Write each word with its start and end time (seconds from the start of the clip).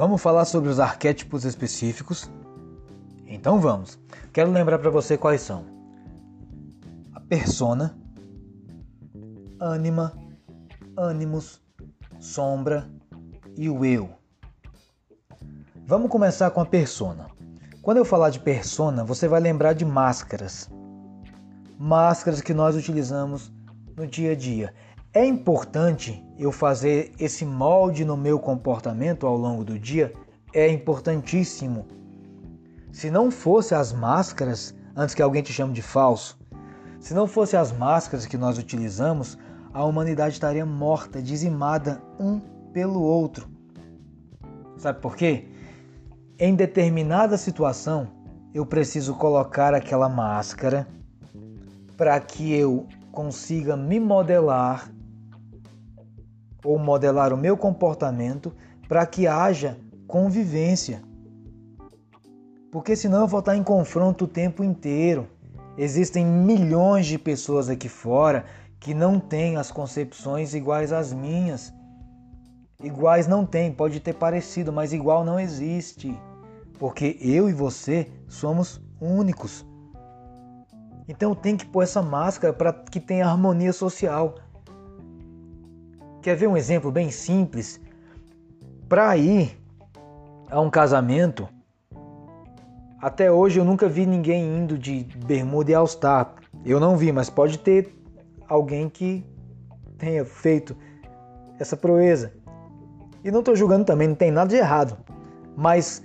Vamos 0.00 0.22
falar 0.22 0.46
sobre 0.46 0.70
os 0.70 0.80
arquétipos 0.80 1.44
específicos? 1.44 2.30
Então 3.26 3.60
vamos. 3.60 3.98
Quero 4.32 4.50
lembrar 4.50 4.78
para 4.78 4.88
você 4.88 5.18
quais 5.18 5.42
são: 5.42 5.66
a 7.12 7.20
persona, 7.20 7.94
ânima, 9.60 10.16
ânimos, 10.96 11.60
sombra 12.18 12.90
e 13.58 13.68
o 13.68 13.84
eu. 13.84 14.08
Vamos 15.86 16.10
começar 16.10 16.50
com 16.50 16.62
a 16.62 16.66
persona. 16.66 17.26
Quando 17.82 17.98
eu 17.98 18.04
falar 18.06 18.30
de 18.30 18.40
persona, 18.40 19.04
você 19.04 19.28
vai 19.28 19.38
lembrar 19.38 19.74
de 19.74 19.84
máscaras. 19.84 20.70
Máscaras 21.78 22.40
que 22.40 22.54
nós 22.54 22.74
utilizamos 22.74 23.52
no 23.94 24.06
dia 24.06 24.32
a 24.32 24.34
dia. 24.34 24.72
É 25.12 25.26
importante 25.26 26.24
eu 26.38 26.52
fazer 26.52 27.10
esse 27.18 27.44
molde 27.44 28.04
no 28.04 28.16
meu 28.16 28.38
comportamento 28.38 29.26
ao 29.26 29.36
longo 29.36 29.64
do 29.64 29.76
dia? 29.76 30.14
É 30.54 30.68
importantíssimo. 30.68 31.84
Se 32.92 33.10
não 33.10 33.28
fosse 33.28 33.74
as 33.74 33.92
máscaras, 33.92 34.72
antes 34.94 35.12
que 35.12 35.20
alguém 35.20 35.42
te 35.42 35.52
chame 35.52 35.72
de 35.72 35.82
falso, 35.82 36.38
se 37.00 37.12
não 37.12 37.26
fosse 37.26 37.56
as 37.56 37.72
máscaras 37.72 38.24
que 38.24 38.36
nós 38.36 38.56
utilizamos, 38.56 39.36
a 39.74 39.84
humanidade 39.84 40.34
estaria 40.34 40.64
morta, 40.64 41.20
dizimada 41.20 42.00
um 42.16 42.38
pelo 42.72 43.02
outro. 43.02 43.48
Sabe 44.76 45.00
por 45.00 45.16
quê? 45.16 45.48
Em 46.38 46.54
determinada 46.54 47.36
situação, 47.36 48.06
eu 48.54 48.64
preciso 48.64 49.16
colocar 49.16 49.74
aquela 49.74 50.08
máscara 50.08 50.86
para 51.96 52.20
que 52.20 52.54
eu 52.54 52.86
consiga 53.10 53.76
me 53.76 53.98
modelar 53.98 54.88
ou 56.64 56.78
modelar 56.78 57.32
o 57.32 57.36
meu 57.36 57.56
comportamento 57.56 58.52
para 58.88 59.06
que 59.06 59.26
haja 59.26 59.78
convivência. 60.06 61.02
Porque 62.70 62.94
senão 62.94 63.22
eu 63.22 63.28
vou 63.28 63.40
estar 63.40 63.56
em 63.56 63.62
confronto 63.62 64.24
o 64.24 64.28
tempo 64.28 64.62
inteiro. 64.62 65.28
Existem 65.76 66.24
milhões 66.24 67.06
de 67.06 67.18
pessoas 67.18 67.68
aqui 67.68 67.88
fora 67.88 68.44
que 68.78 68.94
não 68.94 69.20
têm 69.20 69.56
as 69.56 69.70
concepções 69.70 70.54
iguais 70.54 70.92
às 70.92 71.12
minhas. 71.12 71.72
Iguais 72.82 73.26
não 73.26 73.44
tem, 73.44 73.72
pode 73.72 74.00
ter 74.00 74.14
parecido, 74.14 74.72
mas 74.72 74.92
igual 74.92 75.24
não 75.24 75.38
existe. 75.38 76.18
Porque 76.78 77.18
eu 77.20 77.48
e 77.48 77.52
você 77.52 78.10
somos 78.26 78.80
únicos. 79.00 79.66
Então 81.06 81.34
tem 81.34 81.56
que 81.56 81.66
pôr 81.66 81.82
essa 81.82 82.00
máscara 82.00 82.52
para 82.52 82.72
que 82.72 83.00
tenha 83.00 83.26
harmonia 83.26 83.72
social. 83.72 84.36
Quer 86.22 86.36
ver 86.36 86.48
um 86.48 86.56
exemplo 86.56 86.92
bem 86.92 87.10
simples? 87.10 87.80
Para 88.88 89.16
ir 89.16 89.58
a 90.50 90.60
um 90.60 90.68
casamento, 90.68 91.48
até 93.00 93.32
hoje 93.32 93.58
eu 93.58 93.64
nunca 93.64 93.88
vi 93.88 94.04
ninguém 94.04 94.58
indo 94.58 94.76
de 94.76 95.04
bermuda 95.24 95.70
e 95.70 95.74
all-star. 95.74 96.34
Eu 96.64 96.78
não 96.78 96.96
vi, 96.96 97.10
mas 97.10 97.30
pode 97.30 97.58
ter 97.58 97.94
alguém 98.46 98.90
que 98.90 99.24
tenha 99.96 100.24
feito 100.24 100.76
essa 101.58 101.76
proeza. 101.76 102.34
E 103.24 103.30
não 103.30 103.40
estou 103.40 103.56
julgando 103.56 103.86
também, 103.86 104.08
não 104.08 104.14
tem 104.14 104.30
nada 104.30 104.50
de 104.50 104.56
errado. 104.56 104.98
Mas 105.56 106.02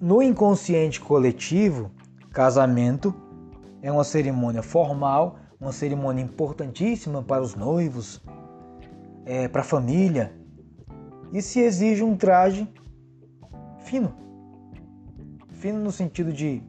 no 0.00 0.20
inconsciente 0.20 1.00
coletivo, 1.00 1.92
casamento 2.32 3.14
é 3.80 3.92
uma 3.92 4.02
cerimônia 4.02 4.62
formal, 4.62 5.38
uma 5.60 5.70
cerimônia 5.70 6.22
importantíssima 6.22 7.22
para 7.22 7.42
os 7.42 7.54
noivos, 7.54 8.20
é, 9.24 9.48
para 9.48 9.60
a 9.60 9.64
família 9.64 10.32
e 11.32 11.40
se 11.40 11.60
exige 11.60 12.02
um 12.02 12.16
traje 12.16 12.68
fino. 13.78 14.12
Fino 15.48 15.78
no 15.78 15.92
sentido 15.92 16.32
de 16.32 16.62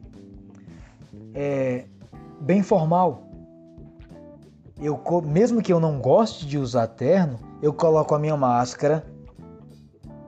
é, 1.34 1.86
bem 2.40 2.62
formal. 2.62 3.28
Eu, 4.80 5.00
mesmo 5.24 5.62
que 5.62 5.72
eu 5.72 5.80
não 5.80 6.00
goste 6.00 6.46
de 6.46 6.58
usar 6.58 6.86
terno, 6.88 7.38
eu 7.62 7.72
coloco 7.72 8.14
a 8.14 8.18
minha 8.18 8.36
máscara 8.36 9.04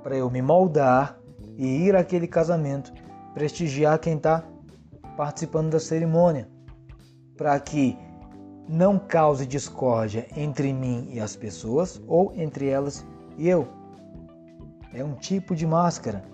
para 0.02 0.16
eu 0.16 0.30
me 0.30 0.40
moldar 0.40 1.18
e 1.56 1.66
ir 1.66 1.96
àquele 1.96 2.28
casamento, 2.28 2.92
prestigiar 3.34 3.98
quem 3.98 4.16
está 4.16 4.44
participando 5.16 5.70
da 5.70 5.80
cerimônia, 5.80 6.48
para 7.36 7.58
que 7.58 7.98
não 8.68 8.98
cause 8.98 9.46
discórdia 9.46 10.26
entre 10.36 10.72
mim 10.72 11.08
e 11.12 11.20
as 11.20 11.36
pessoas 11.36 12.00
ou 12.06 12.32
entre 12.34 12.68
elas 12.68 13.06
e 13.36 13.48
eu. 13.48 13.68
É 14.92 15.04
um 15.04 15.14
tipo 15.14 15.54
de 15.54 15.66
máscara. 15.66 16.24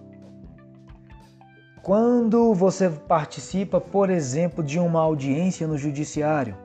Quando 1.82 2.54
você 2.54 2.88
participa, 2.88 3.81
por 3.81 4.09
exemplo, 4.09 4.62
de 4.62 4.78
uma 4.78 5.00
audiência 5.00 5.66
no 5.66 5.76
judiciário, 5.76 6.56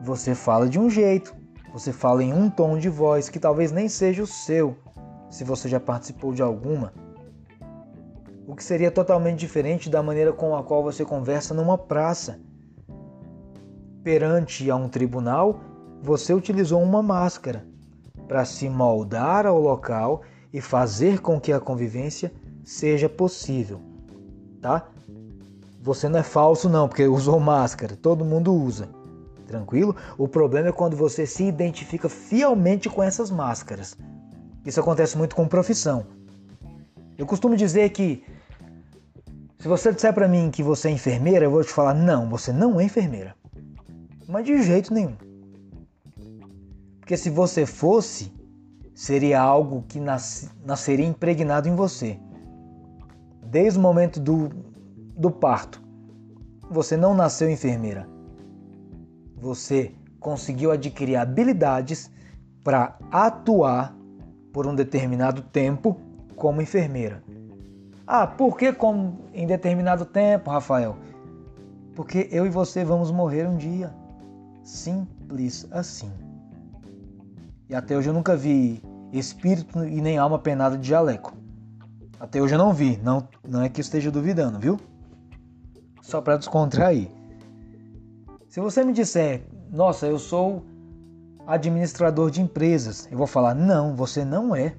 você 0.00 0.34
fala 0.34 0.68
de 0.68 0.78
um 0.78 0.90
jeito, 0.90 1.34
você 1.72 1.92
fala 1.92 2.22
em 2.22 2.34
um 2.34 2.50
tom 2.50 2.78
de 2.78 2.88
voz 2.88 3.28
que 3.28 3.40
talvez 3.40 3.72
nem 3.72 3.88
seja 3.88 4.22
o 4.22 4.26
seu, 4.26 4.76
se 5.30 5.42
você 5.42 5.68
já 5.68 5.80
participou 5.80 6.34
de 6.34 6.42
alguma. 6.42 6.92
O 8.46 8.54
que 8.54 8.62
seria 8.62 8.90
totalmente 8.90 9.40
diferente 9.40 9.90
da 9.90 10.02
maneira 10.02 10.32
com 10.32 10.54
a 10.54 10.62
qual 10.62 10.82
você 10.82 11.04
conversa 11.04 11.54
numa 11.54 11.76
praça 11.76 12.38
perante 14.06 14.70
a 14.70 14.76
um 14.76 14.88
tribunal, 14.88 15.58
você 16.00 16.32
utilizou 16.32 16.80
uma 16.80 17.02
máscara 17.02 17.66
para 18.28 18.44
se 18.44 18.68
moldar 18.68 19.44
ao 19.46 19.60
local 19.60 20.22
e 20.52 20.60
fazer 20.60 21.20
com 21.20 21.40
que 21.40 21.52
a 21.52 21.58
convivência 21.58 22.32
seja 22.64 23.08
possível, 23.08 23.80
tá? 24.62 24.86
Você 25.82 26.08
não 26.08 26.20
é 26.20 26.22
falso 26.22 26.68
não, 26.68 26.86
porque 26.86 27.02
usou 27.08 27.40
máscara, 27.40 27.96
todo 28.00 28.24
mundo 28.24 28.54
usa. 28.54 28.88
Tranquilo? 29.44 29.96
O 30.16 30.28
problema 30.28 30.68
é 30.68 30.72
quando 30.72 30.96
você 30.96 31.26
se 31.26 31.42
identifica 31.42 32.08
fielmente 32.08 32.88
com 32.88 33.02
essas 33.02 33.28
máscaras. 33.28 33.98
Isso 34.64 34.78
acontece 34.78 35.18
muito 35.18 35.34
com 35.34 35.48
profissão. 35.48 36.06
Eu 37.18 37.26
costumo 37.26 37.56
dizer 37.56 37.90
que 37.90 38.24
se 39.58 39.66
você 39.66 39.92
disser 39.92 40.14
para 40.14 40.28
mim 40.28 40.48
que 40.52 40.62
você 40.62 40.90
é 40.90 40.92
enfermeira, 40.92 41.46
eu 41.46 41.50
vou 41.50 41.64
te 41.64 41.72
falar: 41.72 41.94
"Não, 41.94 42.28
você 42.28 42.52
não 42.52 42.80
é 42.80 42.84
enfermeira". 42.84 43.34
Mas 44.28 44.44
de 44.44 44.62
jeito 44.62 44.92
nenhum. 44.92 45.16
Porque 47.00 47.16
se 47.16 47.30
você 47.30 47.64
fosse, 47.64 48.32
seria 48.94 49.40
algo 49.40 49.84
que 49.86 50.00
nas, 50.00 50.50
nasceria 50.64 51.06
impregnado 51.06 51.68
em 51.68 51.74
você. 51.74 52.18
Desde 53.44 53.78
o 53.78 53.82
momento 53.82 54.18
do, 54.18 54.50
do 55.16 55.30
parto. 55.30 55.80
Você 56.68 56.96
não 56.96 57.14
nasceu 57.14 57.48
enfermeira. 57.48 58.08
Você 59.36 59.94
conseguiu 60.18 60.72
adquirir 60.72 61.16
habilidades 61.16 62.10
para 62.64 62.98
atuar 63.12 63.96
por 64.52 64.66
um 64.66 64.74
determinado 64.74 65.42
tempo 65.42 66.00
como 66.34 66.60
enfermeira. 66.60 67.22
Ah, 68.04 68.26
por 68.26 68.56
que 68.56 68.72
como 68.72 69.18
em 69.32 69.46
determinado 69.46 70.04
tempo, 70.04 70.50
Rafael? 70.50 70.96
Porque 71.94 72.28
eu 72.32 72.46
e 72.46 72.50
você 72.50 72.84
vamos 72.84 73.10
morrer 73.12 73.46
um 73.46 73.56
dia. 73.56 73.94
Simples 74.66 75.64
assim. 75.70 76.10
E 77.68 77.74
até 77.74 77.96
hoje 77.96 78.10
eu 78.10 78.12
nunca 78.12 78.36
vi 78.36 78.82
espírito 79.12 79.84
e 79.84 80.00
nem 80.00 80.18
alma 80.18 80.40
penada 80.40 80.76
de 80.76 80.88
jaleco. 80.88 81.36
Até 82.18 82.42
hoje 82.42 82.56
eu 82.56 82.58
não 82.58 82.72
vi, 82.72 82.96
não, 82.96 83.28
não 83.48 83.62
é 83.62 83.68
que 83.68 83.80
eu 83.80 83.82
esteja 83.82 84.10
duvidando, 84.10 84.58
viu? 84.58 84.76
Só 86.02 86.20
para 86.20 86.36
descontrair. 86.36 87.08
Se 88.48 88.58
você 88.58 88.82
me 88.82 88.92
disser, 88.92 89.46
nossa, 89.70 90.08
eu 90.08 90.18
sou 90.18 90.64
administrador 91.46 92.28
de 92.28 92.42
empresas, 92.42 93.06
eu 93.08 93.16
vou 93.16 93.26
falar, 93.28 93.54
não, 93.54 93.94
você 93.94 94.24
não 94.24 94.54
é. 94.54 94.74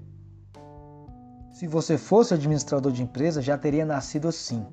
Se 1.54 1.66
você 1.66 1.98
fosse 1.98 2.33
administrador 2.33 2.92
de 2.92 3.04
empresa, 3.04 3.42
já 3.42 3.57
teria 3.57 3.86
nascido 3.86 4.28
assim. 4.28 4.66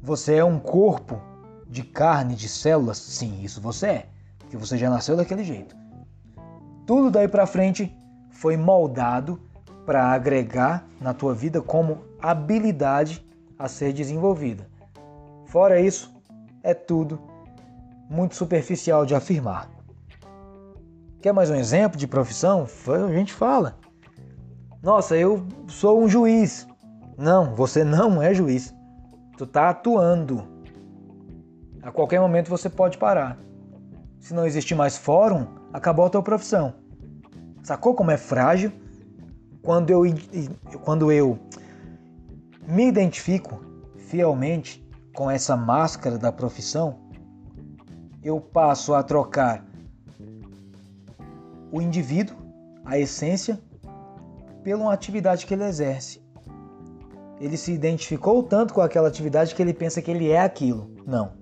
Você 0.00 0.36
é 0.36 0.44
um 0.44 0.60
corpo 0.60 1.20
de 1.68 1.82
carne, 1.82 2.34
de 2.34 2.48
células? 2.48 2.98
Sim, 2.98 3.42
isso 3.42 3.60
você 3.60 3.86
é, 3.86 4.06
porque 4.38 4.56
você 4.56 4.76
já 4.76 4.88
nasceu 4.88 5.16
daquele 5.16 5.44
jeito. 5.44 5.76
Tudo 6.86 7.10
daí 7.10 7.28
para 7.28 7.46
frente 7.46 7.94
foi 8.30 8.56
moldado 8.56 9.40
para 9.84 10.06
agregar 10.06 10.86
na 11.00 11.12
tua 11.12 11.34
vida 11.34 11.60
como 11.60 11.98
habilidade 12.20 13.24
a 13.58 13.68
ser 13.68 13.92
desenvolvida. 13.92 14.66
Fora 15.46 15.80
isso, 15.80 16.14
é 16.62 16.74
tudo 16.74 17.20
muito 18.08 18.34
superficial 18.34 19.04
de 19.04 19.14
afirmar. 19.14 19.68
Quer 21.20 21.32
mais 21.32 21.50
um 21.50 21.54
exemplo 21.54 21.98
de 21.98 22.06
profissão? 22.06 22.66
A 23.06 23.12
gente 23.12 23.32
fala. 23.32 23.76
Nossa, 24.82 25.16
eu 25.16 25.44
sou 25.66 26.00
um 26.00 26.08
juiz. 26.08 26.66
Não, 27.16 27.54
você 27.54 27.82
não 27.82 28.22
é 28.22 28.32
juiz. 28.32 28.72
Tu 29.36 29.44
está 29.44 29.70
atuando. 29.70 30.46
A 31.82 31.90
qualquer 31.90 32.20
momento 32.20 32.48
você 32.48 32.68
pode 32.68 32.98
parar. 32.98 33.38
Se 34.18 34.34
não 34.34 34.46
existir 34.46 34.74
mais 34.74 34.96
fórum, 34.96 35.46
acabou 35.72 36.06
a 36.06 36.10
tua 36.10 36.22
profissão. 36.22 36.74
Sacou 37.62 37.94
como 37.94 38.10
é 38.10 38.16
frágil? 38.16 38.72
quando 39.68 39.90
eu, 39.90 40.02
quando 40.82 41.12
eu 41.12 41.38
me 42.66 42.88
identifico 42.88 43.62
fielmente 43.96 44.82
com 45.14 45.30
essa 45.30 45.54
máscara 45.56 46.16
da 46.16 46.32
profissão, 46.32 46.98
eu 48.22 48.40
passo 48.40 48.94
a 48.94 49.02
trocar 49.02 49.62
o 51.70 51.82
indivíduo, 51.82 52.34
a 52.82 52.98
essência, 52.98 53.60
pela 54.62 54.90
atividade 54.90 55.44
que 55.44 55.52
ele 55.52 55.64
exerce. 55.64 56.22
Ele 57.38 57.58
se 57.58 57.70
identificou 57.70 58.42
tanto 58.42 58.72
com 58.72 58.80
aquela 58.80 59.08
atividade 59.08 59.54
que 59.54 59.60
ele 59.60 59.74
pensa 59.74 60.00
que 60.00 60.10
ele 60.10 60.30
é 60.30 60.40
aquilo. 60.40 60.90
Não. 61.06 61.32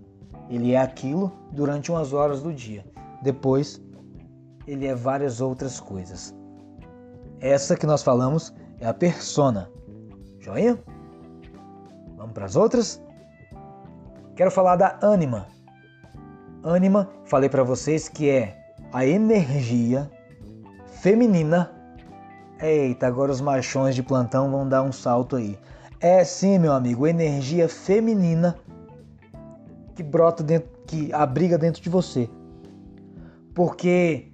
Ele 0.48 0.72
é 0.72 0.80
aquilo 0.80 1.32
durante 1.52 1.90
umas 1.90 2.12
horas 2.12 2.42
do 2.42 2.52
dia. 2.52 2.84
Depois, 3.22 3.80
ele 4.66 4.86
é 4.86 4.94
várias 4.94 5.40
outras 5.40 5.80
coisas. 5.80 6.34
Essa 7.40 7.76
que 7.76 7.86
nós 7.86 8.02
falamos 8.02 8.54
é 8.80 8.86
a 8.86 8.94
persona. 8.94 9.70
Joia? 10.40 10.78
Vamos 12.16 12.32
para 12.32 12.46
as 12.46 12.56
outras? 12.56 13.02
Quero 14.34 14.50
falar 14.50 14.76
da 14.76 14.98
ânima. 15.02 15.46
Ânima, 16.62 17.08
falei 17.24 17.48
para 17.48 17.62
vocês 17.62 18.08
que 18.08 18.28
é 18.28 18.56
a 18.92 19.04
energia 19.04 20.10
feminina. 21.00 21.72
Eita, 22.60 23.06
agora 23.06 23.32
os 23.32 23.40
machões 23.40 23.94
de 23.94 24.02
plantão 24.02 24.50
vão 24.50 24.68
dar 24.68 24.82
um 24.82 24.92
salto 24.92 25.36
aí. 25.36 25.58
É 26.00 26.24
sim, 26.24 26.58
meu 26.58 26.72
amigo, 26.72 27.06
energia 27.06 27.68
feminina 27.68 28.56
que 29.96 30.02
brota 30.02 30.44
dentro, 30.44 30.68
que 30.86 31.12
abriga 31.12 31.56
dentro 31.56 31.82
de 31.82 31.88
você. 31.88 32.28
Porque 33.54 34.30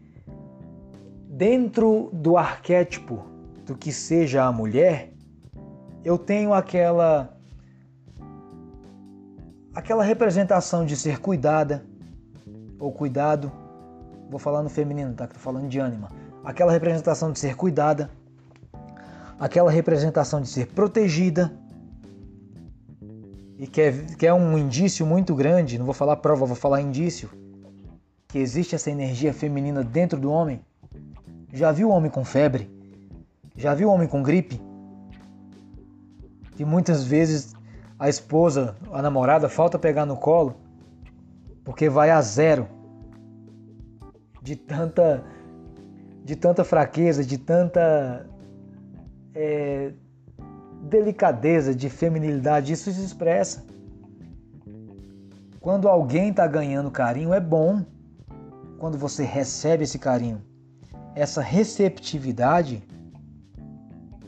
dentro 1.28 2.10
do 2.12 2.36
arquétipo 2.36 3.24
do 3.64 3.76
que 3.76 3.92
seja 3.92 4.44
a 4.44 4.50
mulher, 4.50 5.12
eu 6.04 6.18
tenho 6.18 6.52
aquela 6.52 7.32
aquela 9.72 10.02
representação 10.02 10.84
de 10.84 10.96
ser 10.96 11.20
cuidada 11.20 11.86
ou 12.78 12.92
cuidado. 12.92 13.50
Vou 14.28 14.40
falar 14.40 14.62
no 14.62 14.68
feminino, 14.68 15.14
tá? 15.14 15.28
Tô 15.28 15.38
falando 15.38 15.68
de 15.68 15.78
ânima. 15.78 16.08
Aquela 16.44 16.72
representação 16.72 17.30
de 17.30 17.38
ser 17.38 17.54
cuidada, 17.54 18.10
aquela 19.38 19.70
representação 19.70 20.40
de 20.40 20.48
ser 20.48 20.66
protegida. 20.66 21.52
E 23.62 23.66
que 23.68 23.80
é, 23.80 23.92
que 24.18 24.26
é 24.26 24.34
um 24.34 24.58
indício 24.58 25.06
muito 25.06 25.36
grande, 25.36 25.78
não 25.78 25.84
vou 25.84 25.94
falar 25.94 26.16
prova, 26.16 26.44
vou 26.44 26.56
falar 26.56 26.80
indício, 26.80 27.30
que 28.26 28.40
existe 28.40 28.74
essa 28.74 28.90
energia 28.90 29.32
feminina 29.32 29.84
dentro 29.84 30.18
do 30.18 30.32
homem 30.32 30.60
já 31.52 31.70
viu 31.70 31.90
homem 31.90 32.10
com 32.10 32.24
febre? 32.24 32.68
Já 33.54 33.72
viu 33.72 33.88
homem 33.88 34.08
com 34.08 34.20
gripe? 34.20 34.60
Que 36.56 36.64
muitas 36.64 37.04
vezes 37.04 37.54
a 37.98 38.08
esposa, 38.08 38.74
a 38.90 39.02
namorada, 39.02 39.48
falta 39.48 39.78
pegar 39.78 40.06
no 40.06 40.16
colo 40.16 40.56
porque 41.62 41.88
vai 41.88 42.10
a 42.10 42.20
zero 42.20 42.66
de 44.42 44.56
tanta, 44.56 45.22
de 46.24 46.34
tanta 46.34 46.64
fraqueza, 46.64 47.22
de 47.24 47.38
tanta 47.38 48.26
é, 49.34 49.92
delicadeza, 50.82 51.74
de 51.74 51.88
feminilidade. 51.88 52.72
Isso 52.72 52.92
se 52.92 53.04
expressa. 53.04 53.64
Quando 55.60 55.88
alguém 55.88 56.30
está 56.30 56.46
ganhando 56.46 56.90
carinho, 56.90 57.32
é 57.32 57.40
bom. 57.40 57.84
Quando 58.78 58.98
você 58.98 59.24
recebe 59.24 59.84
esse 59.84 59.98
carinho 59.98 60.42
essa 61.14 61.40
receptividade 61.40 62.82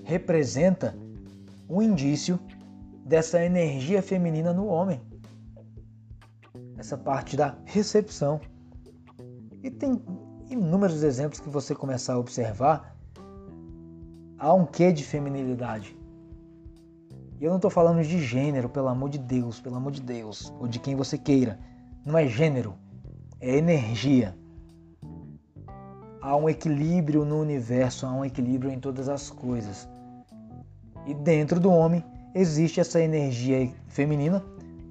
representa 0.02 0.94
um 1.68 1.80
indício 1.80 2.38
dessa 3.04 3.42
energia 3.42 4.02
feminina 4.02 4.52
no 4.52 4.66
homem. 4.66 5.00
Essa 6.76 6.96
parte 6.96 7.36
da 7.36 7.56
recepção. 7.64 8.40
E 9.62 9.70
tem 9.70 10.02
inúmeros 10.50 11.02
exemplos 11.02 11.40
que 11.40 11.48
você 11.48 11.74
começar 11.74 12.14
a 12.14 12.18
observar. 12.18 12.94
Há 14.38 14.52
um 14.52 14.66
quê 14.66 14.92
de 14.92 15.02
feminilidade. 15.02 15.96
E 17.40 17.44
eu 17.44 17.50
não 17.50 17.56
estou 17.56 17.70
falando 17.70 18.02
de 18.02 18.20
gênero, 18.22 18.68
pelo 18.68 18.88
amor 18.88 19.10
de 19.10 19.18
Deus, 19.18 19.60
pelo 19.60 19.76
amor 19.76 19.92
de 19.92 20.00
Deus, 20.00 20.52
ou 20.60 20.68
de 20.68 20.78
quem 20.78 20.94
você 20.94 21.18
queira. 21.18 21.58
Não 22.04 22.16
é 22.16 22.26
gênero, 22.26 22.74
é 23.40 23.56
energia 23.56 24.36
há 26.24 26.34
um 26.34 26.48
equilíbrio 26.48 27.22
no 27.22 27.38
universo, 27.38 28.06
há 28.06 28.12
um 28.12 28.24
equilíbrio 28.24 28.72
em 28.72 28.80
todas 28.80 29.10
as 29.10 29.28
coisas. 29.28 29.86
E 31.06 31.12
dentro 31.12 31.60
do 31.60 31.70
homem 31.70 32.02
existe 32.34 32.80
essa 32.80 32.98
energia 32.98 33.70
feminina 33.88 34.42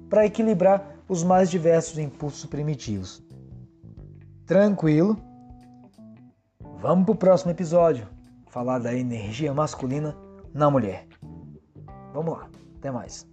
para 0.08 0.24
equilibrar 0.24 0.96
os 1.08 1.24
mais 1.24 1.50
diversos 1.50 1.98
impulsos 1.98 2.46
primitivos. 2.46 3.20
Tranquilo? 4.46 5.18
Vamos 6.80 7.04
para 7.04 7.12
o 7.12 7.16
próximo 7.16 7.50
episódio 7.50 8.06
falar 8.46 8.78
da 8.78 8.94
energia 8.94 9.52
masculina 9.52 10.16
na 10.52 10.70
mulher. 10.70 11.08
Vamos 12.14 12.38
lá, 12.38 12.48
até 12.78 12.92
mais. 12.92 13.26